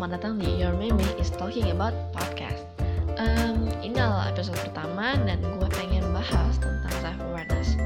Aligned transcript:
selamat 0.00 0.16
datang 0.16 0.40
di 0.40 0.48
Your 0.56 0.72
Meme 0.80 1.04
is 1.20 1.28
Talking 1.28 1.76
About 1.76 1.92
Podcast. 2.16 2.64
Um, 3.20 3.68
Ini 3.84 4.00
adalah 4.00 4.32
episode 4.32 4.56
pertama 4.56 5.12
dan 5.28 5.44
gue 5.44 5.68
pengen 5.76 6.08
bahas 6.16 6.56
tentang 6.56 6.94
self-awareness. 7.04 7.76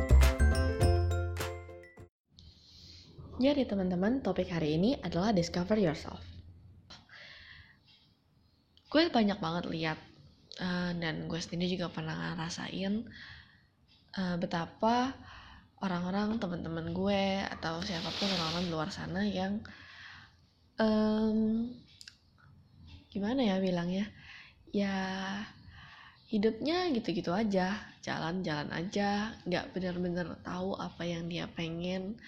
Jadi 3.42 3.66
teman-teman, 3.66 4.22
topik 4.22 4.46
hari 4.46 4.78
ini 4.78 4.94
adalah 5.02 5.34
Discover 5.34 5.74
Yourself. 5.74 6.22
Gue 8.86 9.10
banyak 9.10 9.42
banget 9.42 9.66
lihat 9.74 9.98
uh, 10.62 10.94
dan 10.94 11.26
gue 11.26 11.40
sendiri 11.42 11.74
juga 11.74 11.90
pernah 11.90 12.38
ngerasain 12.38 13.10
uh, 14.22 14.38
betapa 14.38 15.18
orang-orang 15.82 16.38
teman-teman 16.38 16.94
gue 16.94 17.42
atau 17.58 17.82
siapa 17.82 18.06
pun 18.22 18.30
orang-orang 18.30 18.62
di 18.62 18.70
luar 18.70 18.94
sana 18.94 19.26
yang 19.26 19.66
um, 20.78 21.74
gimana 23.14 23.46
ya 23.46 23.62
bilangnya? 23.62 24.10
Ya 24.74 24.90
hidupnya 26.26 26.90
gitu-gitu 26.90 27.30
aja 27.30 27.78
jalan-jalan 28.02 28.66
aja 28.74 29.38
nggak 29.46 29.70
benar-benar 29.70 30.34
tahu 30.42 30.74
apa 30.74 31.06
yang 31.06 31.30
dia 31.30 31.46
pengen 31.46 32.18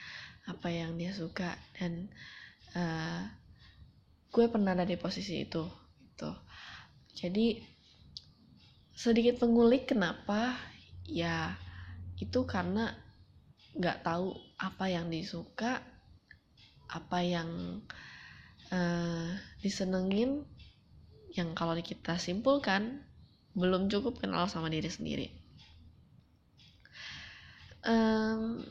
apa 0.47 0.71
yang 0.71 0.95
dia 0.95 1.11
suka 1.11 1.59
dan 1.75 2.07
uh, 2.79 3.27
gue 4.31 4.47
pernah 4.47 4.79
ada 4.79 4.87
di 4.87 4.95
posisi 4.95 5.43
itu 5.43 5.67
gitu. 6.07 6.31
Jadi 7.19 7.59
sedikit 8.95 9.43
pengulik 9.43 9.91
kenapa 9.91 10.55
ya 11.03 11.59
itu 12.23 12.47
karena 12.47 12.95
nggak 13.77 14.07
tahu 14.07 14.33
apa 14.57 14.87
yang 14.89 15.11
disuka 15.13 15.85
apa 16.89 17.19
yang 17.21 17.83
uh, 18.71 19.29
disenengin 19.61 20.47
yang 21.37 21.53
kalau 21.53 21.77
kita 21.79 22.17
simpulkan 22.17 23.05
belum 23.57 23.89
cukup 23.93 24.21
kenal 24.21 24.49
sama 24.49 24.69
diri 24.73 24.89
sendiri. 24.89 25.29
Um, 27.87 28.67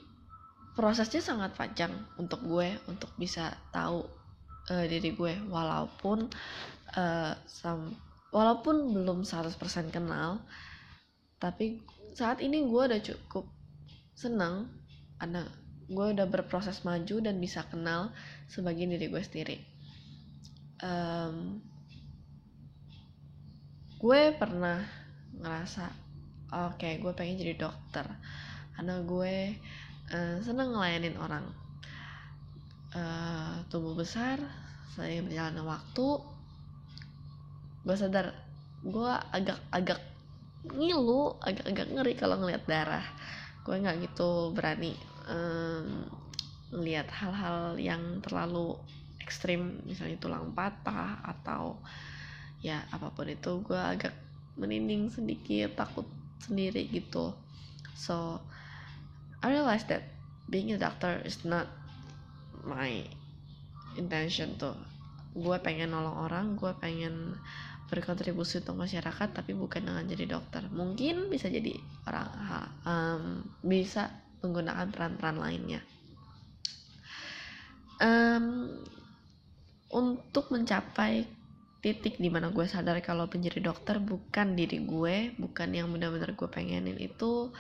prosesnya 0.75 1.23
sangat 1.23 1.55
panjang 1.55 1.93
untuk 2.19 2.43
gue 2.43 2.75
untuk 2.91 3.09
bisa 3.15 3.55
tahu 3.71 4.03
uh, 4.69 4.85
diri 4.85 5.15
gue 5.15 5.33
walaupun 5.47 6.27
uh, 6.99 7.33
sam 7.47 7.95
walaupun 8.35 8.91
belum 8.91 9.23
100% 9.23 9.55
kenal 9.95 10.43
tapi 11.39 11.79
saat 12.11 12.43
ini 12.43 12.67
gue 12.67 12.81
udah 12.91 12.99
cukup 12.99 13.47
senang 14.11 14.67
karena 15.15 15.47
gue 15.87 16.05
udah 16.11 16.27
berproses 16.27 16.83
maju 16.83 17.23
dan 17.23 17.39
bisa 17.39 17.63
kenal 17.71 18.11
sebagian 18.51 18.91
diri 18.91 19.07
gue 19.07 19.23
sendiri 19.23 19.57
um, 20.83 21.63
gue 24.05 24.37
pernah 24.37 24.85
ngerasa 25.41 25.89
oke 26.53 26.77
okay, 26.77 27.01
gue 27.01 27.09
pengen 27.17 27.41
jadi 27.41 27.57
dokter. 27.57 28.05
Karena 28.77 29.01
gue 29.01 29.57
uh, 30.13 30.37
seneng 30.45 30.77
ngelayanin 30.77 31.17
orang. 31.17 31.45
Uh, 32.93 33.65
tumbuh 33.67 33.97
besar 33.97 34.37
seiring 34.93 35.25
berjalannya 35.25 35.65
waktu. 35.65 36.07
Gue 37.81 37.95
sadar 37.97 38.29
gue 38.85 39.13
agak-agak 39.33 39.97
ngilu 40.69 41.41
agak-agak 41.41 41.87
ngeri 41.89 42.13
kalau 42.13 42.37
ngeliat 42.37 42.61
darah. 42.69 43.05
Gue 43.65 43.81
nggak 43.81 44.05
gitu 44.05 44.53
berani 44.53 44.93
um, 45.25 46.05
lihat 46.77 47.09
hal-hal 47.09 47.73
yang 47.81 48.21
terlalu 48.21 48.77
ekstrim 49.17 49.81
misalnya 49.89 50.21
tulang 50.21 50.53
patah 50.53 51.25
atau 51.25 51.81
ya 52.65 52.81
apa 52.89 53.13
pun 53.13 53.29
itu 53.29 53.61
gue 53.61 53.77
agak 53.77 54.17
meninding 54.57 55.13
sedikit 55.13 55.77
takut 55.77 56.09
sendiri 56.41 56.89
gitu. 56.89 57.37
So 57.93 58.41
I 59.45 59.53
realized 59.53 59.93
that 59.93 60.01
being 60.49 60.73
a 60.73 60.81
doctor 60.81 61.21
is 61.21 61.45
not 61.45 61.69
my 62.65 63.05
intention 64.01 64.57
tuh. 64.57 64.73
Gue 65.37 65.61
pengen 65.61 65.93
nolong 65.93 66.25
orang 66.25 66.57
gue 66.57 66.73
pengen 66.81 67.37
berkontribusi 67.85 68.65
untuk 68.65 68.81
masyarakat 68.81 69.29
tapi 69.29 69.53
bukan 69.53 69.85
dengan 69.85 70.09
jadi 70.09 70.25
dokter. 70.25 70.65
Mungkin 70.73 71.29
bisa 71.29 71.45
jadi 71.53 71.77
orang 72.09 72.27
um, 72.81 73.23
bisa 73.61 74.09
menggunakan 74.41 74.89
peran-peran 74.89 75.37
lainnya. 75.37 75.81
Um, 78.01 78.75
untuk 79.93 80.51
mencapai 80.51 81.23
titik 81.85 82.17
di 82.17 82.33
mana 82.33 82.49
gue 82.49 82.65
sadar 82.65 82.97
kalau 83.05 83.29
menjadi 83.29 83.61
dokter 83.61 84.01
bukan 84.01 84.57
diri 84.57 84.81
gue 84.81 85.37
bukan 85.37 85.69
yang 85.69 85.93
benar-benar 85.93 86.33
gue 86.33 86.49
pengenin 86.49 86.97
itu 86.97 87.53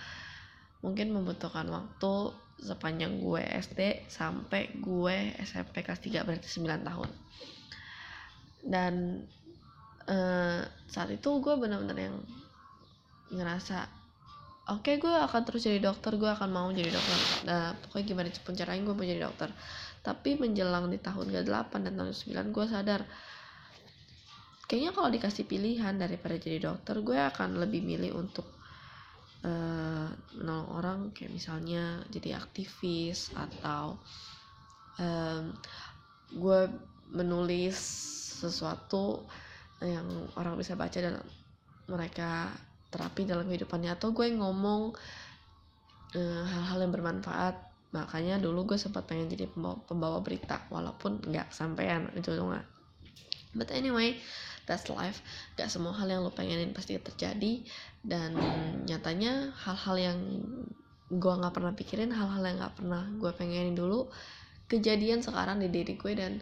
mungkin 0.81 1.13
membutuhkan 1.13 1.69
waktu 1.69 2.33
sepanjang 2.57 3.21
gue 3.21 3.41
SD 3.45 4.09
sampai 4.09 4.81
gue 4.81 5.37
SMP 5.45 5.85
kelas 5.85 6.01
3 6.01 6.25
berarti 6.25 6.47
9 6.49 6.87
tahun. 6.87 7.09
Dan 8.65 8.93
uh, 10.09 10.61
saat 10.89 11.09
itu 11.13 11.29
gue 11.43 11.53
benar-benar 11.61 11.97
yang 11.99 12.17
ngerasa 13.29 13.85
oke 14.73 14.81
okay, 14.81 14.95
gue 14.97 15.11
akan 15.11 15.41
terus 15.45 15.69
jadi 15.69 15.77
dokter 15.77 16.17
gue 16.17 16.31
akan 16.31 16.49
mau 16.49 16.69
jadi 16.73 16.89
dokter. 16.89 17.19
Nah 17.45 17.77
pokoknya 17.85 18.05
gimana 18.09 18.29
pun 18.41 18.53
caranya 18.57 18.81
gue 18.81 18.95
mau 18.95 19.05
jadi 19.05 19.21
dokter. 19.21 19.49
Tapi 20.01 20.37
menjelang 20.37 20.89
di 20.89 21.01
tahun 21.01 21.33
ke-8 21.33 21.71
dan 21.81 21.93
tahun 21.97 22.09
ke-9 22.13 22.33
gue 22.53 22.65
sadar 22.69 23.01
kayaknya 24.65 24.91
kalau 24.97 25.09
dikasih 25.13 25.45
pilihan 25.45 25.93
daripada 25.97 26.35
jadi 26.41 26.69
dokter 26.69 26.97
gue 27.05 27.17
akan 27.17 27.61
lebih 27.61 27.85
milih 27.85 28.17
untuk 28.17 28.45
uh, 29.45 30.09
menolong 30.37 30.69
orang 30.73 30.99
kayak 31.13 31.33
misalnya 31.33 32.01
jadi 32.09 32.41
aktivis 32.41 33.29
atau 33.37 33.97
um, 34.97 35.53
gue 36.33 36.59
menulis 37.13 37.77
sesuatu 38.41 39.23
yang 39.79 40.07
orang 40.35 40.57
bisa 40.57 40.73
baca 40.73 40.97
dan 40.97 41.21
mereka 41.85 42.49
terapi 42.89 43.27
dalam 43.27 43.45
kehidupannya 43.45 43.93
atau 43.93 44.15
gue 44.15 44.31
ngomong 44.33 44.95
eh, 46.15 46.43
hal-hal 46.47 46.79
uh, 46.79 46.83
yang 46.87 46.93
bermanfaat. 46.95 47.55
Makanya 47.91 48.39
dulu 48.41 48.73
gue 48.73 48.79
sempat 48.79 49.05
pengen 49.05 49.29
jadi 49.29 49.51
pembawa, 49.51 49.77
pembawa 49.85 50.17
berita 50.23 50.63
walaupun 50.71 51.21
nggak 51.27 51.51
sampean 51.53 52.09
itu 52.17 52.33
nggak. 52.33 52.65
But 53.55 53.69
anyway 53.71 54.17
that's 54.65 54.89
life 54.89 55.21
gak 55.57 55.69
semua 55.69 55.93
hal 55.93 56.09
yang 56.09 56.21
lo 56.25 56.33
pengenin 56.33 56.73
pasti 56.73 56.97
terjadi. 56.97 57.65
Dan 58.05 58.37
nyatanya 58.85 59.53
hal-hal 59.65 59.95
yang 59.97 60.19
gue 61.09 61.33
nggak 61.37 61.53
pernah 61.53 61.73
pikirin 61.77 62.09
hal-hal 62.09 62.41
yang 62.41 62.57
nggak 62.57 62.81
pernah 62.81 63.05
gue 63.21 63.31
pengenin 63.37 63.77
dulu 63.77 64.09
kejadian 64.65 65.21
sekarang 65.21 65.61
di 65.61 65.69
diri 65.69 65.93
gue 65.93 66.13
dan 66.17 66.41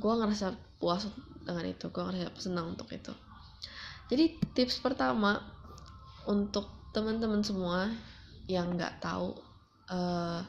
gue 0.00 0.12
ngerasa 0.12 0.56
puas 0.80 1.04
dengan 1.44 1.68
itu 1.68 1.92
gue 1.92 2.02
ngerasa 2.02 2.32
senang 2.40 2.72
untuk 2.72 2.88
itu. 2.92 3.12
Jadi 4.08 4.40
tips 4.56 4.80
pertama 4.80 5.40
untuk 6.24 6.68
teman-teman 6.96 7.44
semua 7.44 7.92
yang 8.48 8.76
nggak 8.76 9.00
tahu 9.00 9.36
uh, 9.92 10.40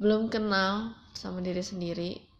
belum 0.00 0.28
kenal 0.28 0.92
sama 1.16 1.40
diri 1.40 1.62
sendiri 1.64 2.33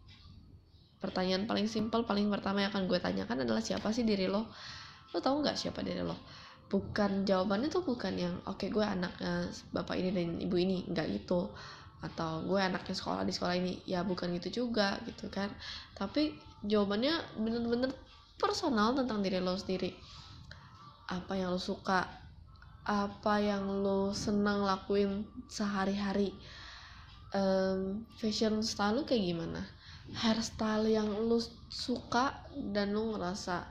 pertanyaan 1.05 1.45
paling 1.45 1.69
simpel 1.69 2.01
paling 2.01 2.25
pertama 2.33 2.65
yang 2.65 2.73
akan 2.73 2.89
gue 2.89 2.97
tanyakan 2.97 3.45
adalah 3.45 3.61
siapa 3.61 3.93
sih 3.93 4.01
diri 4.01 4.25
lo? 4.25 4.49
Lo 5.13 5.21
tau 5.21 5.37
nggak 5.37 5.53
siapa 5.53 5.85
diri 5.85 6.01
lo? 6.01 6.17
Bukan 6.65 7.29
jawabannya 7.29 7.69
tuh 7.69 7.85
bukan 7.85 8.17
yang 8.17 8.33
oke 8.49 8.65
okay, 8.65 8.73
gue 8.73 8.81
anaknya 8.81 9.45
bapak 9.69 10.01
ini 10.01 10.09
dan 10.09 10.29
ibu 10.41 10.57
ini. 10.57 10.81
Nggak 10.89 11.07
gitu. 11.21 11.53
Atau 12.01 12.49
gue 12.49 12.57
anaknya 12.57 12.97
sekolah 12.97 13.21
di 13.21 13.33
sekolah 13.37 13.53
ini. 13.53 13.85
Ya 13.85 14.01
bukan 14.01 14.33
gitu 14.41 14.65
juga 14.65 14.97
gitu 15.05 15.29
kan. 15.29 15.53
Tapi 15.93 16.33
jawabannya 16.65 17.37
bener-bener 17.37 17.93
personal 18.41 18.97
tentang 18.97 19.21
diri 19.21 19.37
lo 19.37 19.53
sendiri. 19.53 19.93
Apa 21.13 21.37
yang 21.37 21.53
lo 21.53 21.61
suka 21.61 22.01
apa 22.85 23.41
yang 23.41 23.85
lo 23.85 24.09
senang 24.17 24.65
lakuin 24.65 25.21
sehari-hari. 25.45 26.33
Um, 27.35 28.07
fashion 28.15 28.63
style 28.63 28.95
lu 28.95 29.03
kayak 29.03 29.27
gimana 29.27 29.67
hairstyle 30.13 30.85
yang 30.85 31.09
lu 31.09 31.41
suka 31.71 32.45
dan 32.53 32.93
lu 32.93 33.17
ngerasa 33.17 33.65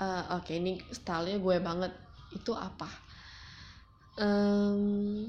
uh, 0.00 0.38
oke 0.38 0.46
okay, 0.46 0.62
ini 0.62 0.78
stylenya 0.94 1.38
gue 1.42 1.56
banget 1.58 1.92
itu 2.30 2.52
apa? 2.54 2.86
Um, 4.20 5.26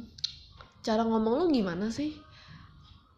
cara 0.86 1.01
ngomong 1.01 1.33
lu 1.42 1.45
gimana 1.50 1.89
sih? 1.89 2.13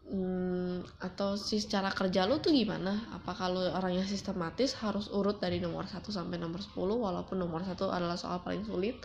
Hmm, 0.04 0.84
atau 1.00 1.36
sih 1.40 1.60
secara 1.60 1.88
kerja 1.92 2.28
lu 2.28 2.40
tuh 2.40 2.52
gimana? 2.52 3.08
Apa 3.12 3.32
kalau 3.32 3.64
orangnya 3.72 4.04
sistematis 4.04 4.76
harus 4.80 5.08
urut 5.12 5.40
dari 5.40 5.60
nomor 5.60 5.88
1 5.88 6.00
sampai 6.04 6.36
nomor 6.36 6.60
10 6.60 6.76
walaupun 6.76 7.40
nomor 7.40 7.64
satu 7.64 7.88
adalah 7.92 8.16
soal 8.16 8.40
paling 8.40 8.64
sulit? 8.64 9.00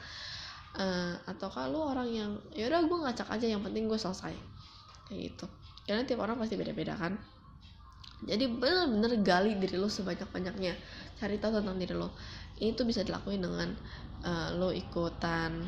Uh, 0.79 1.17
atau 1.25 1.49
kalau 1.49 1.91
orang 1.91 2.07
yang 2.13 2.31
ya 2.53 2.69
udah 2.69 2.85
gue 2.85 2.97
ngacak 3.03 3.27
aja 3.31 3.47
yang 3.47 3.63
penting 3.63 3.87
gue 3.87 3.99
selesai. 3.99 4.35
Kayak 5.07 5.19
gitu. 5.33 5.45
Karena 5.87 6.05
tiap 6.05 6.21
orang 6.21 6.37
pasti 6.37 6.55
beda-beda 6.55 6.93
kan 6.93 7.17
jadi 8.19 8.51
bener-bener 8.51 9.15
gali 9.23 9.55
diri 9.55 9.79
lo 9.79 9.87
sebanyak-banyaknya. 9.87 10.75
Cari 11.15 11.39
tahu 11.39 11.63
tentang 11.63 11.79
diri 11.79 11.95
lo. 11.95 12.11
Ini 12.59 12.75
tuh 12.75 12.83
bisa 12.83 13.03
dilakuin 13.07 13.39
dengan 13.39 13.71
uh, 14.27 14.51
lo 14.59 14.75
ikutan 14.75 15.63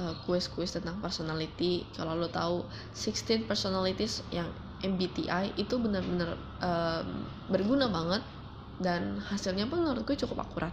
uh, 0.00 0.14
kuis-kuis 0.24 0.72
tentang 0.72 0.96
personality. 1.04 1.84
Kalau 1.92 2.16
lo 2.16 2.32
tahu 2.32 2.64
16 2.96 3.44
personalities 3.44 4.24
yang 4.32 4.48
MBTI 4.80 5.60
itu 5.60 5.76
benar-benar 5.76 6.36
um, 6.64 7.28
berguna 7.52 7.88
banget 7.92 8.24
dan 8.80 9.20
hasilnya 9.20 9.68
pun 9.68 9.84
menurut 9.84 10.08
gue 10.08 10.16
cukup 10.16 10.44
akurat. 10.44 10.72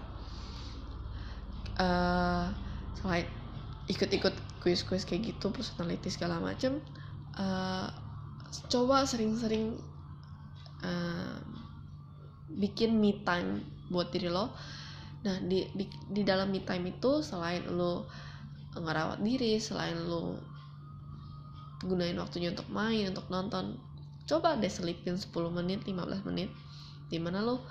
Uh, 1.75 2.48
selain 2.96 3.28
ikut-ikut 3.90 4.36
kuis-kuis 4.62 5.04
kayak 5.04 5.34
gitu 5.34 5.50
personality 5.50 6.13
segala 6.13 6.38
macem 6.38 6.78
uh, 7.36 7.90
coba 8.69 9.08
sering-sering 9.08 9.80
bikin 12.51 13.00
me 13.00 13.22
time 13.24 13.63
buat 13.89 14.12
diri 14.12 14.28
lo. 14.28 14.51
Nah 15.22 15.38
di, 15.45 15.66
di 15.78 15.86
di 16.10 16.22
dalam 16.25 16.50
me 16.50 16.62
time 16.66 16.92
itu 16.94 17.22
selain 17.22 17.63
lo 17.69 18.10
ngerawat 18.75 19.19
diri 19.22 19.60
selain 19.60 20.00
lo 20.07 20.39
gunain 21.83 22.16
waktunya 22.16 22.54
untuk 22.54 22.69
main 22.72 23.10
untuk 23.10 23.28
nonton 23.28 23.75
coba 24.30 24.56
deh 24.56 24.69
selipin 24.69 25.18
10 25.18 25.33
menit 25.51 25.81
15 25.83 26.30
menit 26.30 26.48
di 27.12 27.18
mana 27.19 27.44
lo 27.44 27.66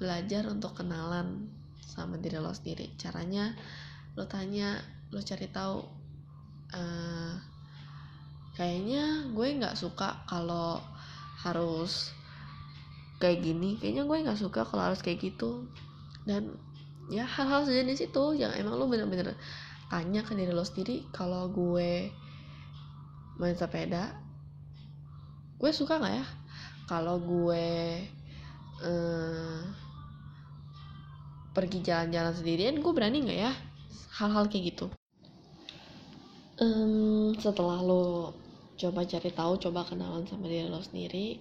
belajar 0.00 0.48
untuk 0.48 0.72
kenalan 0.78 1.50
sama 1.82 2.16
diri 2.16 2.40
lo 2.40 2.50
sendiri. 2.56 2.94
Caranya 2.96 3.52
lo 4.16 4.24
tanya 4.24 4.80
lo 5.12 5.20
cari 5.20 5.46
tahu 5.52 5.76
uh, 6.72 7.34
kayaknya 8.56 9.28
gue 9.32 9.48
nggak 9.60 9.76
suka 9.76 10.24
kalau 10.24 10.80
harus 11.42 12.14
kayak 13.22 13.42
gini. 13.42 13.78
Kayaknya 13.78 14.02
gue 14.06 14.16
nggak 14.26 14.40
suka 14.40 14.66
kalau 14.66 14.90
harus 14.90 15.02
kayak 15.02 15.22
gitu. 15.22 15.66
Dan 16.26 16.54
ya 17.10 17.26
hal-hal 17.26 17.66
sejenis 17.66 18.10
itu 18.10 18.24
yang 18.38 18.54
emang 18.54 18.78
lo 18.78 18.86
bener-bener 18.86 19.34
tanya 19.90 20.24
ke 20.24 20.32
diri 20.32 20.54
lo 20.54 20.64
sendiri 20.64 21.04
kalau 21.12 21.52
gue 21.52 22.08
main 23.36 23.52
sepeda 23.52 24.16
gue 25.62 25.70
suka 25.70 26.02
nggak 26.02 26.14
ya? 26.18 26.26
Kalau 26.90 27.22
gue 27.22 27.66
uh, 28.82 29.62
pergi 31.54 31.78
jalan-jalan 31.86 32.34
sendirian 32.34 32.82
gue 32.82 32.92
berani 32.92 33.22
nggak 33.22 33.40
ya? 33.46 33.52
Hal-hal 34.18 34.50
kayak 34.50 34.74
gitu. 34.74 34.86
Um, 36.58 37.30
setelah 37.38 37.78
lo 37.78 38.34
coba 38.82 39.06
cari 39.06 39.30
tahu 39.30 39.62
coba 39.62 39.86
kenalan 39.86 40.26
sama 40.26 40.50
diri 40.50 40.66
lo 40.66 40.82
sendiri 40.82 41.38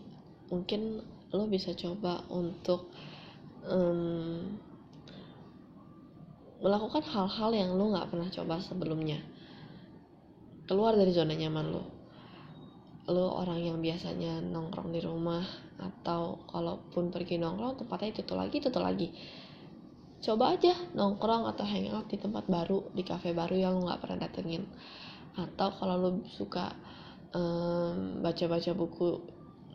mungkin 0.54 1.02
lo 1.32 1.48
bisa 1.48 1.74
coba 1.74 2.22
untuk 2.30 2.92
um, 3.66 4.60
melakukan 6.62 7.02
hal-hal 7.02 7.50
yang 7.56 7.74
lo 7.74 7.90
nggak 7.96 8.10
pernah 8.14 8.30
coba 8.30 8.62
sebelumnya. 8.62 9.18
Keluar 10.70 10.94
dari 10.94 11.10
zona 11.12 11.34
nyaman 11.34 11.68
lo. 11.74 11.84
Lo 13.10 13.34
orang 13.34 13.60
yang 13.60 13.78
biasanya 13.82 14.40
nongkrong 14.46 14.94
di 14.94 15.02
rumah 15.02 15.42
atau 15.82 16.46
kalaupun 16.54 17.10
pergi 17.10 17.42
nongkrong 17.42 17.82
tempatnya 17.82 18.14
itu 18.14 18.22
tuh 18.24 18.38
lagi 18.38 18.56
itu 18.62 18.70
tuh 18.70 18.84
lagi. 18.84 19.10
Coba 20.22 20.54
aja 20.54 20.78
nongkrong 20.94 21.50
atau 21.50 21.66
hangout 21.66 22.06
di 22.14 22.22
tempat 22.22 22.46
baru 22.46 22.94
di 22.94 23.02
cafe 23.02 23.34
baru 23.34 23.58
yang 23.58 23.82
lo 23.82 23.90
nggak 23.90 24.02
pernah 24.06 24.30
datengin. 24.30 24.70
Atau 25.34 25.74
kalau 25.82 25.98
lo 25.98 26.10
suka 26.30 26.78
um, 27.36 28.19
baca-baca 28.24 28.72
buku 28.75 29.19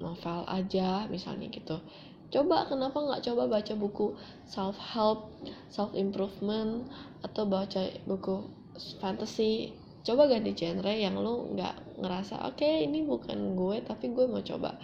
novel 0.01 0.45
aja 0.49 1.09
misalnya 1.09 1.49
gitu. 1.49 1.81
Coba 2.27 2.67
kenapa 2.67 2.99
nggak 2.99 3.23
coba 3.23 3.47
baca 3.47 3.73
buku 3.79 4.19
self 4.45 4.77
help 4.77 5.31
self 5.71 5.95
improvement 5.95 6.91
atau 7.23 7.47
baca 7.47 7.87
buku 8.05 8.51
fantasy? 8.99 9.73
Coba 10.07 10.31
ganti 10.31 10.55
genre 10.55 10.93
yang 10.93 11.19
lo 11.19 11.51
nggak 11.55 11.99
ngerasa 12.03 12.47
oke 12.47 12.63
okay, 12.63 12.87
ini 12.87 13.03
bukan 13.07 13.59
gue 13.59 13.83
tapi 13.83 14.11
gue 14.13 14.27
mau 14.27 14.43
coba. 14.43 14.79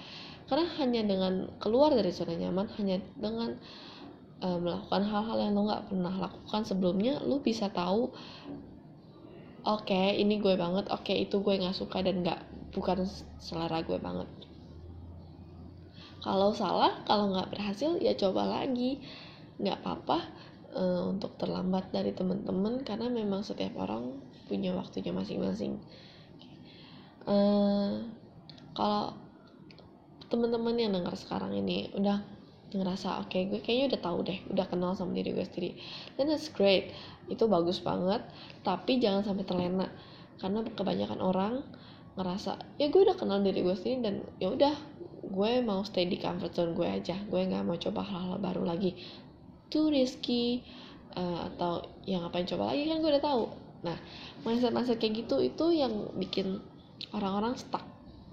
Karena 0.47 0.67
hanya 0.83 1.03
dengan 1.07 1.49
keluar 1.63 1.95
dari 1.95 2.11
zona 2.11 2.35
nyaman 2.35 2.67
hanya 2.79 2.99
dengan 3.15 3.57
uh, 4.43 4.59
melakukan 4.59 5.03
hal-hal 5.07 5.39
yang 5.39 5.53
lo 5.55 5.63
nggak 5.71 5.87
pernah 5.89 6.15
lakukan 6.19 6.63
sebelumnya 6.67 7.23
lo 7.23 7.39
bisa 7.39 7.71
tahu 7.71 8.11
oke 9.63 9.87
okay, 9.87 10.19
ini 10.19 10.43
gue 10.43 10.59
banget 10.59 10.91
oke 10.91 11.07
okay, 11.07 11.23
itu 11.25 11.39
gue 11.39 11.55
nggak 11.63 11.77
suka 11.79 12.03
dan 12.03 12.27
nggak 12.27 12.52
bukan 12.73 13.05
selera 13.39 13.85
gue 13.85 13.99
banget. 14.01 14.29
Kalau 16.23 16.55
salah 16.55 17.03
kalau 17.05 17.35
nggak 17.35 17.51
berhasil 17.53 17.99
ya 17.99 18.17
coba 18.17 18.49
lagi. 18.49 19.03
Nggak 19.63 19.85
apa-apa 19.85 20.19
uh, 20.75 21.03
untuk 21.13 21.37
terlambat 21.39 21.93
dari 21.93 22.11
teman-teman 22.17 22.83
karena 22.83 23.07
memang 23.13 23.45
setiap 23.45 23.77
orang 23.79 24.19
punya 24.49 24.75
waktunya 24.75 25.13
masing-masing. 25.15 25.79
Uh, 27.23 28.03
kalau 28.75 29.15
teman-teman 30.33 30.75
yang 30.81 30.91
dengar 30.97 31.13
sekarang 31.15 31.53
ini 31.53 31.93
udah 31.93 32.25
ngerasa 32.73 33.21
oke 33.21 33.29
okay, 33.29 33.53
gue 33.53 33.61
kayaknya 33.61 33.93
udah 33.93 34.01
tahu 34.01 34.19
deh 34.25 34.41
udah 34.49 34.65
kenal 34.65 34.97
sama 34.97 35.13
diri 35.13 35.37
gue 35.37 35.45
sendiri. 35.45 35.71
Dan 36.17 36.33
that's 36.33 36.49
great. 36.49 36.95
Itu 37.29 37.47
bagus 37.47 37.85
banget. 37.85 38.25
Tapi 38.65 38.97
jangan 38.97 39.23
sampai 39.27 39.45
terlena 39.45 39.87
karena 40.41 40.65
kebanyakan 40.65 41.21
orang 41.21 41.55
ngerasa 42.13 42.61
ya 42.77 42.93
gue 42.93 43.01
udah 43.01 43.17
kenal 43.17 43.41
diri 43.41 43.65
gue 43.65 43.73
sendiri 43.73 43.99
dan 44.05 44.15
ya 44.37 44.53
udah 44.53 44.75
gue 45.33 45.51
mau 45.65 45.81
stay 45.87 46.05
di 46.05 46.21
comfort 46.21 46.53
zone 46.53 46.77
gue 46.77 46.85
aja. 46.85 47.17
Gue 47.27 47.49
nggak 47.49 47.65
mau 47.65 47.79
coba 47.81 48.05
hal-hal 48.05 48.37
baru 48.37 48.63
lagi. 48.69 48.93
Too 49.73 49.89
risky 49.89 50.61
uh, 51.17 51.49
atau 51.49 51.89
yang 52.05 52.29
ngapain 52.29 52.45
coba 52.45 52.77
lagi 52.77 52.85
kan 52.85 53.01
gue 53.01 53.11
udah 53.17 53.25
tahu. 53.25 53.45
Nah 53.89 53.97
mindset-mindset 54.45 55.01
kayak 55.01 55.25
gitu 55.25 55.41
itu 55.41 55.73
yang 55.73 56.13
bikin 56.21 56.61
orang-orang 57.17 57.57
stuck 57.57 57.83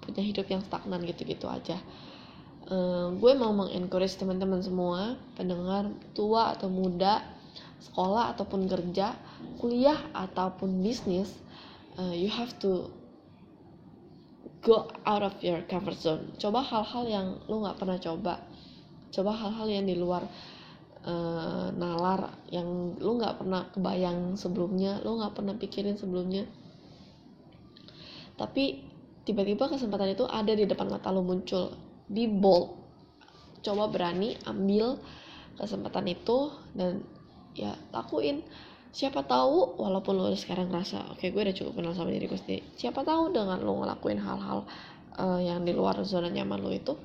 punya 0.04 0.24
hidup 0.26 0.48
yang 0.52 0.60
stagnan 0.60 1.00
gitu-gitu 1.08 1.48
aja. 1.48 1.80
Uh, 2.70 3.16
gue 3.18 3.34
mau 3.34 3.50
mengencourage 3.56 4.20
teman-teman 4.20 4.62
semua 4.62 5.18
pendengar 5.34 5.90
tua 6.14 6.54
atau 6.54 6.70
muda 6.70 7.26
sekolah 7.80 8.36
ataupun 8.36 8.68
kerja 8.68 9.16
kuliah 9.58 9.98
ataupun 10.14 10.84
bisnis 10.84 11.32
uh, 11.98 12.14
you 12.14 12.30
have 12.30 12.52
to 12.62 12.92
go 14.60 14.88
out 15.08 15.24
of 15.24 15.36
your 15.40 15.64
comfort 15.68 15.96
zone. 15.96 16.36
Coba 16.36 16.64
hal-hal 16.64 17.04
yang 17.08 17.28
lo 17.48 17.64
nggak 17.64 17.78
pernah 17.80 17.98
coba. 18.00 18.44
Coba 19.10 19.32
hal-hal 19.34 19.68
yang 19.72 19.86
di 19.88 19.96
luar 19.96 20.28
uh, 21.08 21.72
nalar 21.74 22.36
yang 22.52 23.00
lo 23.00 23.12
nggak 23.16 23.40
pernah 23.40 23.62
kebayang 23.72 24.36
sebelumnya 24.36 25.00
lo 25.02 25.20
nggak 25.20 25.34
pernah 25.36 25.56
pikirin 25.56 25.96
sebelumnya. 25.96 26.44
Tapi 28.36 28.84
tiba-tiba 29.24 29.68
kesempatan 29.68 30.16
itu 30.16 30.24
ada 30.28 30.52
di 30.52 30.64
depan 30.68 30.88
mata 30.92 31.12
lo 31.12 31.24
muncul. 31.24 31.76
Be 32.08 32.28
bold. 32.28 32.76
Coba 33.60 33.92
berani 33.92 34.40
ambil 34.48 34.96
kesempatan 35.60 36.08
itu 36.08 36.52
dan 36.72 37.04
ya 37.52 37.76
lakuin 37.92 38.40
siapa 38.90 39.22
tahu 39.26 39.78
walaupun 39.78 40.18
lo 40.18 40.34
sekarang 40.34 40.74
ngerasa 40.74 41.14
oke 41.14 41.22
okay, 41.22 41.30
gue 41.30 41.42
udah 41.46 41.56
cukup 41.56 41.74
kenal 41.78 41.94
sama 41.94 42.10
diri 42.10 42.26
gue 42.26 42.40
sendiri 42.40 42.64
siapa 42.74 43.06
tahu 43.06 43.30
dengan 43.30 43.62
lo 43.62 43.86
ngelakuin 43.86 44.18
hal-hal 44.18 44.66
uh, 45.22 45.40
yang 45.40 45.62
di 45.62 45.78
luar 45.78 46.02
zona 46.02 46.28
nyaman 46.28 46.58
lo 46.58 46.74
itu 46.74 46.98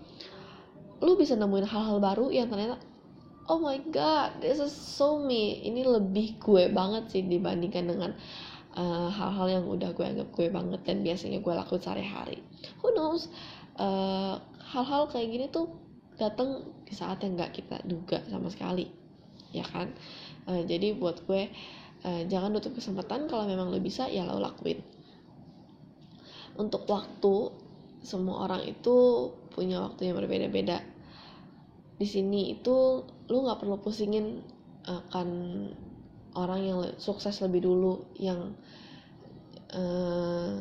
lo 1.05 1.13
bisa 1.21 1.37
nemuin 1.37 1.69
hal-hal 1.69 2.01
baru 2.01 2.33
yang 2.33 2.49
ternyata 2.49 2.81
oh 3.49 3.61
my 3.61 3.77
god 3.93 4.41
this 4.41 4.57
is 4.57 4.73
so 4.73 5.21
me. 5.21 5.61
Ini 5.61 5.85
lebih 5.85 6.41
gue 6.41 6.73
banget 6.73 7.13
sih 7.13 7.23
dibandingkan 7.25 7.85
dengan 7.85 8.11
eh, 8.73 9.09
hal-hal 9.13 9.47
uh, 9.49 9.53
yang 9.53 9.65
udah 9.69 9.93
gue 9.93 10.05
anggap 10.05 10.29
gue 10.33 10.49
banget 10.49 10.81
dan 10.89 11.05
biasanya 11.05 11.45
gue 11.45 11.53
lakuin 11.53 11.83
sehari-hari. 11.83 12.41
Who 12.81 12.97
knows? 12.97 13.29
Uh, 13.77 14.41
hal-hal 14.65 15.11
kayak 15.13 15.29
gini 15.29 15.47
tuh 15.53 15.69
datang 16.17 16.63
di 16.87 16.95
saat 16.95 17.21
yang 17.27 17.35
nggak 17.35 17.53
kita 17.59 17.83
duga 17.85 18.23
sama 18.31 18.47
sekali 18.47 18.87
ya 19.55 19.63
kan 19.67 19.91
uh, 20.49 20.63
jadi 20.65 20.97
buat 20.97 21.25
gue 21.25 21.49
uh, 22.05 22.23
jangan 22.29 22.53
tutup 22.57 22.79
kesempatan 22.79 23.27
kalau 23.27 23.45
memang 23.49 23.73
lo 23.73 23.79
bisa 23.81 24.09
ya 24.09 24.25
lo 24.29 24.41
lakuin. 24.41 24.81
Untuk 26.55 26.87
waktu 26.87 27.51
semua 28.05 28.47
orang 28.47 28.63
itu 28.69 29.29
punya 29.51 29.83
waktu 29.83 30.13
yang 30.13 30.17
berbeda-beda. 30.21 30.79
Di 31.99 32.07
sini 32.07 32.55
itu 32.55 33.03
lo 33.05 33.37
nggak 33.43 33.59
perlu 33.65 33.81
pusingin 33.81 34.45
akan 34.85 35.29
orang 36.37 36.61
yang 36.61 36.79
sukses 37.01 37.41
lebih 37.41 37.65
dulu 37.65 38.05
yang 38.21 38.53
uh, 39.73 40.61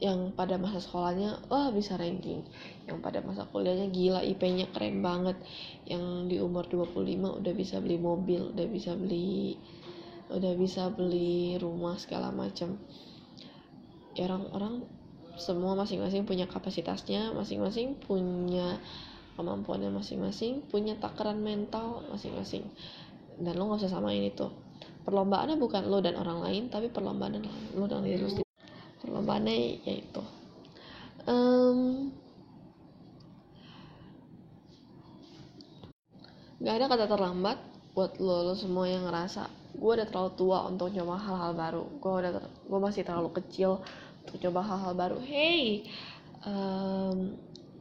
yang 0.00 0.32
pada 0.32 0.56
masa 0.56 0.80
sekolahnya 0.80 1.44
wah 1.52 1.68
bisa 1.68 2.00
ranking. 2.00 2.40
Yang 2.88 2.98
pada 3.04 3.20
masa 3.20 3.44
kuliahnya 3.44 3.92
gila 3.92 4.24
IP-nya 4.24 4.72
keren 4.72 5.04
banget. 5.04 5.36
Yang 5.84 6.04
di 6.32 6.36
umur 6.40 6.64
25 6.66 6.96
udah 7.44 7.52
bisa 7.52 7.76
beli 7.84 8.00
mobil 8.00 8.56
udah 8.56 8.66
bisa 8.66 8.96
beli 8.96 9.60
udah 10.30 10.54
bisa 10.54 10.88
beli 10.94 11.58
rumah 11.58 11.98
segala 11.98 12.30
macam 12.30 12.78
ya 14.14 14.30
orang-orang 14.30 14.86
semua 15.34 15.74
masing-masing 15.74 16.22
punya 16.22 16.46
kapasitasnya 16.46 17.34
masing-masing 17.34 17.98
punya 17.98 18.78
kemampuannya 19.34 19.90
masing-masing 19.90 20.62
punya 20.70 20.96
takaran 20.96 21.40
mental 21.44 22.04
masing-masing. 22.08 22.64
Dan 23.40 23.56
lo 23.56 23.72
nggak 23.72 23.84
usah 23.84 23.92
samain 23.96 24.20
itu. 24.20 24.52
Perlombaannya 25.00 25.56
bukan 25.56 25.88
lo 25.88 26.04
dan 26.04 26.20
orang 26.20 26.44
lain 26.44 26.62
tapi 26.68 26.92
perlombaan 26.92 27.40
lo 27.72 27.84
dan 27.88 28.04
diri 28.04 28.20
lo 28.20 28.28
sendiri 28.28 28.49
perlombaannya 29.00 29.84
yaitu 29.84 30.22
um, 31.24 32.10
gak 36.60 36.76
ada 36.76 36.86
kata 36.92 37.04
terlambat 37.08 37.58
buat 37.96 38.20
lo, 38.22 38.52
lo 38.52 38.54
semua 38.54 38.86
yang 38.86 39.08
ngerasa 39.08 39.48
gue 39.74 39.90
udah 39.90 40.06
terlalu 40.06 40.30
tua 40.36 40.58
untuk 40.66 40.92
coba 40.92 41.14
hal-hal 41.16 41.52
baru. 41.54 41.84
Gue 42.02 42.12
udah 42.20 42.32
gue 42.42 42.80
masih 42.82 43.02
terlalu 43.06 43.30
kecil 43.38 43.80
untuk 44.26 44.36
coba 44.36 44.60
hal-hal 44.66 44.92
baru. 44.92 45.18
Hey 45.22 45.88
um, 46.44 47.34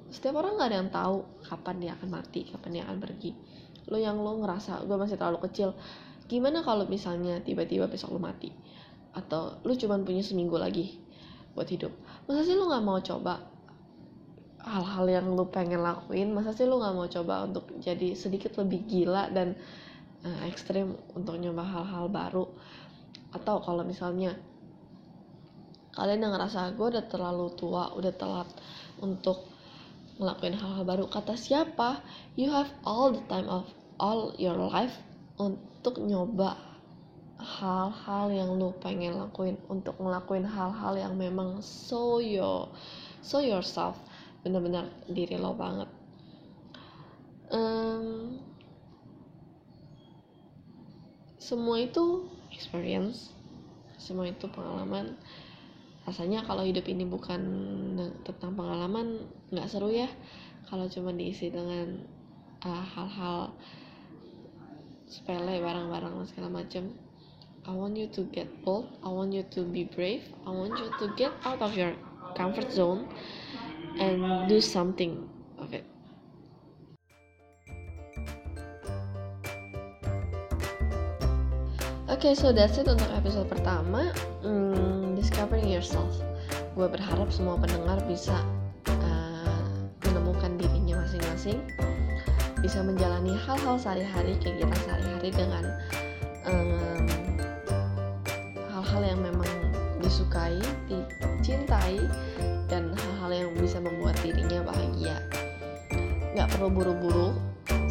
setiap 0.10 0.42
orang 0.42 0.58
nggak 0.58 0.70
ada 0.70 0.78
yang 0.80 0.90
tahu 0.90 1.18
kapan 1.46 1.76
dia 1.78 1.92
akan 2.00 2.10
mati 2.10 2.42
kapan 2.50 2.70
dia 2.80 2.84
akan 2.88 2.98
pergi. 3.04 3.32
Lo 3.90 3.98
yang 4.00 4.18
lo 4.22 4.40
ngerasa 4.42 4.86
gue 4.86 4.98
masih 4.98 5.18
terlalu 5.20 5.44
kecil. 5.50 5.76
Gimana 6.30 6.62
kalau 6.62 6.86
misalnya 6.86 7.42
tiba-tiba 7.42 7.90
besok 7.90 8.16
lo 8.16 8.22
mati? 8.22 8.54
Atau 9.18 9.60
lo 9.66 9.74
cuma 9.74 9.98
punya 10.00 10.22
seminggu 10.22 10.56
lagi 10.56 11.09
buat 11.54 11.68
hidup. 11.70 11.94
Masa 12.30 12.46
sih 12.46 12.56
lo 12.56 12.70
nggak 12.70 12.86
mau 12.86 13.00
coba 13.02 13.42
hal-hal 14.64 15.06
yang 15.10 15.28
lo 15.34 15.50
pengen 15.50 15.82
lakuin? 15.82 16.32
Masa 16.32 16.54
sih 16.54 16.68
lo 16.68 16.78
nggak 16.78 16.96
mau 16.96 17.08
coba 17.10 17.48
untuk 17.48 17.66
jadi 17.82 18.14
sedikit 18.14 18.56
lebih 18.60 18.86
gila 18.86 19.32
dan 19.34 19.58
uh, 20.24 20.40
ekstrim 20.46 20.94
untuk 21.18 21.40
nyoba 21.42 21.64
hal-hal 21.66 22.06
baru? 22.12 22.46
Atau 23.34 23.62
kalau 23.66 23.82
misalnya 23.86 24.38
kalian 25.94 26.30
yang 26.30 26.34
ngerasa 26.38 26.78
gue 26.78 26.88
udah 26.96 27.06
terlalu 27.10 27.52
tua 27.58 27.92
udah 27.98 28.14
telat 28.14 28.50
untuk 29.02 29.50
ngelakuin 30.22 30.56
hal-hal 30.56 30.84
baru 30.86 31.06
kata 31.10 31.34
siapa? 31.34 32.04
You 32.38 32.54
have 32.54 32.70
all 32.86 33.12
the 33.16 33.24
time 33.26 33.50
of 33.50 33.66
all 34.00 34.32
your 34.40 34.56
life 34.56 34.96
untuk 35.40 36.00
nyoba 36.04 36.69
hal-hal 37.60 38.32
yang 38.32 38.56
lu 38.56 38.72
pengen 38.80 39.20
lakuin 39.20 39.60
untuk 39.68 40.00
ngelakuin 40.00 40.48
hal-hal 40.48 40.96
yang 40.96 41.14
memang 41.20 41.60
so 41.60 42.24
your 42.24 42.72
so 43.20 43.44
yourself. 43.44 44.00
Bener-bener 44.40 44.88
diri 45.12 45.36
lo 45.36 45.52
banget. 45.52 45.92
Um, 47.52 48.40
semua 51.36 51.84
itu 51.84 52.32
experience 52.56 53.36
semua 54.00 54.32
itu 54.32 54.48
pengalaman. 54.48 55.20
Rasanya 56.08 56.48
kalau 56.48 56.64
hidup 56.64 56.88
ini 56.88 57.04
bukan 57.04 57.42
tentang 58.24 58.56
pengalaman 58.56 59.28
nggak 59.52 59.68
seru 59.68 59.92
ya. 59.92 60.08
Kalau 60.72 60.88
cuma 60.88 61.12
diisi 61.12 61.52
dengan 61.52 62.00
uh, 62.64 62.86
hal-hal 62.96 63.52
sepele 65.10 65.60
barang-barang 65.60 66.16
segala 66.32 66.64
macam 66.64 67.09
I 67.70 67.72
want 67.72 67.94
you 68.02 68.10
to 68.18 68.26
get 68.34 68.50
bold 68.66 68.90
I 69.06 69.14
want 69.14 69.30
you 69.30 69.46
to 69.54 69.62
be 69.62 69.86
brave 69.86 70.26
I 70.42 70.50
want 70.50 70.74
you 70.82 70.90
to 70.90 71.14
get 71.14 71.30
out 71.46 71.62
of 71.62 71.78
your 71.78 71.94
comfort 72.34 72.74
zone 72.74 73.06
and 74.02 74.50
do 74.50 74.58
something 74.58 75.30
of 75.62 75.70
it 75.78 75.86
Oke, 82.10 82.26
okay, 82.26 82.34
so 82.34 82.50
that's 82.50 82.74
it 82.82 82.90
untuk 82.90 83.06
episode 83.14 83.46
pertama. 83.46 84.10
Hmm, 84.42 85.14
discovering 85.14 85.70
yourself. 85.70 86.10
Gue 86.74 86.90
berharap 86.90 87.30
semua 87.30 87.54
pendengar 87.62 88.02
bisa 88.10 88.34
uh, 88.90 89.86
menemukan 90.02 90.58
dirinya 90.58 91.06
masing-masing, 91.06 91.62
bisa 92.66 92.82
menjalani 92.82 93.38
hal-hal 93.38 93.78
sehari-hari, 93.78 94.34
kegiatan 94.42 94.80
sehari-hari 94.90 95.30
dengan 95.32 95.64
hal-hal 96.50 96.99
um, 98.96 99.04
yang 99.06 99.22
memang 99.22 99.52
disukai, 100.00 100.58
dicintai, 100.90 102.02
dan 102.72 102.94
hal-hal 102.96 103.32
yang 103.46 103.52
bisa 103.60 103.78
membuat 103.78 104.16
dirinya 104.26 104.64
bahagia. 104.66 105.22
Gak 106.34 106.50
perlu 106.56 106.70
buru-buru, 106.72 107.36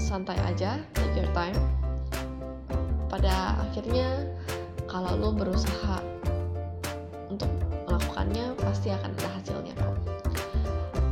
santai 0.00 0.38
aja, 0.43 0.81
take 0.97 1.14
your 1.23 1.31
time. 1.37 1.59
Pada 3.12 3.59
akhirnya 3.69 4.26
kalau 4.88 5.14
lo 5.14 5.31
berusaha 5.37 6.00
untuk 7.28 7.50
melakukannya 7.87 8.57
pasti 8.57 8.88
akan 8.93 9.11
ada 9.17 9.28
hasilnya 9.37 9.75
kok 9.76 9.97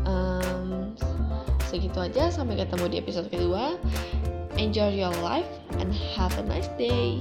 um, 0.06 0.94
segitu 1.66 1.98
aja 2.00 2.30
sampai 2.32 2.56
ketemu 2.56 2.84
di 2.88 2.96
episode 3.02 3.28
kedua. 3.28 3.76
Enjoy 4.56 4.88
your 4.88 5.12
life 5.20 5.48
and 5.76 5.92
have 6.16 6.32
a 6.40 6.44
nice 6.48 6.72
day 6.80 7.20